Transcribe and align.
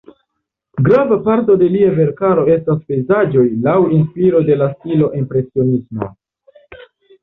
Grava 0.87 1.17
parto 1.27 1.57
de 1.63 1.67
lia 1.75 1.91
verkaro 1.99 2.47
estas 2.55 2.81
pejzaĝoj 2.89 3.47
laŭ 3.69 3.79
inspiro 4.01 4.45
de 4.51 4.61
la 4.65 4.73
stilo 4.75 5.15
impresionismo. 5.25 6.15